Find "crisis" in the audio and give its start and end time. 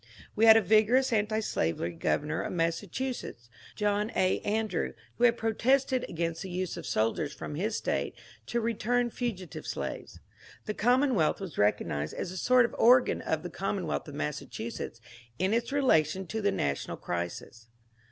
16.97-17.67